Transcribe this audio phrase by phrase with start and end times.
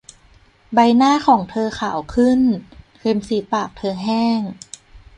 [0.73, 2.39] ใบหน้าของเธอขาวขึ้น
[3.03, 4.41] ริมฝีปากเธอแห้ง